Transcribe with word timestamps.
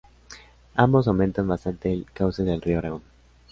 Ambos 0.73 1.07
aumentan 1.07 1.47
bastante 1.47 1.93
el 1.93 2.07
cauce 2.11 2.41
del 2.43 2.59
río 2.63 2.79
Aragón. 2.79 3.03